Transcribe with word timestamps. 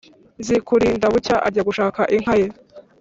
Nzikurinda 0.39 1.05
bucya 1.13 1.35
ajya 1.47 1.61
gushaka 1.67 2.01
inka 2.15 2.33
ye 2.39 2.47